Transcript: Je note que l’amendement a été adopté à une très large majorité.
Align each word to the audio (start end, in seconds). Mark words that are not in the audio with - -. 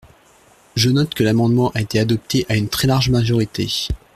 Je 0.75 0.89
note 0.89 1.13
que 1.13 1.23
l’amendement 1.23 1.69
a 1.75 1.81
été 1.81 1.99
adopté 1.99 2.43
à 2.49 2.55
une 2.55 2.69
très 2.69 2.87
large 2.87 3.11
majorité. 3.11 3.69